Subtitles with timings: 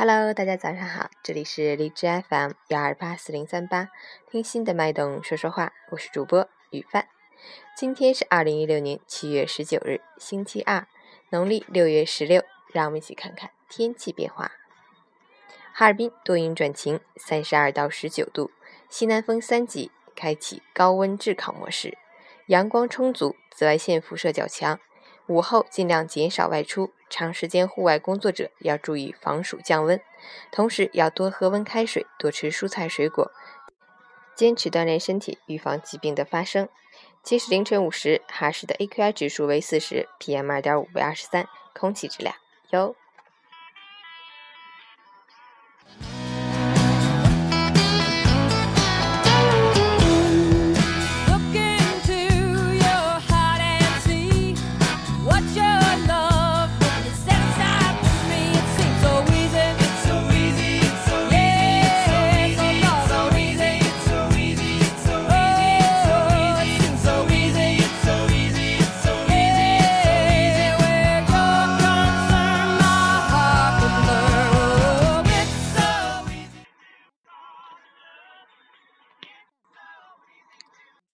[0.00, 3.88] Hello，大家早上好，这里是荔枝 FM 幺二八四零三八，
[4.30, 7.08] 听心的脉动说说话，我是主播雨帆。
[7.76, 10.86] 今天是二零一六年七月十九日，星期二，
[11.30, 12.44] 农历六月十六。
[12.72, 14.52] 让我们一起看看天气变化。
[15.72, 18.52] 哈尔滨多云转晴，三十二到十九度，
[18.88, 21.98] 西南风三级，开启高温炙烤模式，
[22.46, 24.78] 阳光充足，紫外线辐射较强。
[25.28, 30.00] 午后尽量减少外出，长时间户外工作者要注意防暑降温，
[30.50, 33.30] 同时要多喝温开水，多吃蔬菜水果，
[34.34, 36.66] 坚持锻炼身体，预防疾病的发生。
[37.22, 42.34] 今时凌晨五时，哈市的 AQI 指数为四十，PM 二点五为二十三，空气质量
[42.70, 42.96] 优。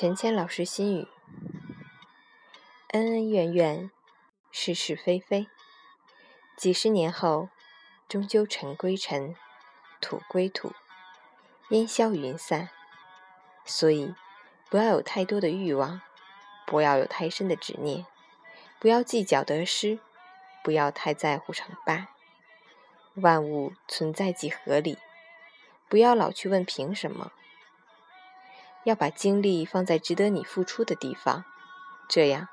[0.00, 1.08] 陈谦老师心语：
[2.90, 3.90] 恩恩怨怨，
[4.52, 5.48] 是是非非，
[6.56, 7.48] 几十年后，
[8.08, 9.34] 终究尘归尘，
[10.00, 10.72] 土归土，
[11.70, 12.68] 烟消云散。
[13.64, 14.14] 所以，
[14.70, 16.00] 不要有太多的欲望，
[16.64, 18.06] 不要有太深的执念，
[18.78, 19.98] 不要计较得失，
[20.62, 22.06] 不要太在乎成败。
[23.14, 24.96] 万物存在即合理，
[25.88, 27.32] 不要老去问凭什么。
[28.84, 31.44] 要把精力放在值得你付出的地方，
[32.08, 32.48] 这样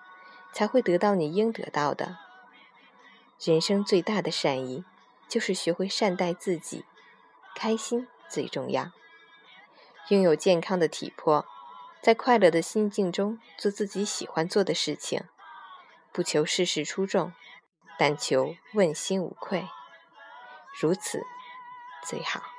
[0.52, 2.18] 才会得到你应得到的。
[3.40, 4.84] 人生最大的善意，
[5.28, 6.86] 就是学会善待自己，
[7.56, 8.92] 开心最重要。
[10.10, 11.46] 拥有健康的体魄，
[12.02, 15.24] 在快乐的心境中做自己喜欢做的事情，
[16.12, 17.34] 不求事事出众，
[17.98, 19.68] 但求问心无愧，
[20.80, 21.22] 如此
[22.06, 22.55] 最好。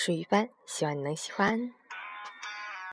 [0.00, 1.74] 是雨帆，希望你能喜欢。